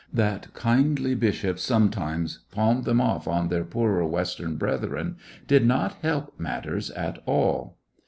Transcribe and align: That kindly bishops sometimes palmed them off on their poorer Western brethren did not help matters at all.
That 0.11 0.55
kindly 0.55 1.13
bishops 1.13 1.61
sometimes 1.61 2.39
palmed 2.49 2.85
them 2.85 2.99
off 2.99 3.27
on 3.27 3.49
their 3.49 3.63
poorer 3.63 4.03
Western 4.07 4.55
brethren 4.55 5.17
did 5.47 5.63
not 5.63 5.93
help 6.01 6.39
matters 6.39 6.89
at 6.89 7.19
all. 7.27 7.77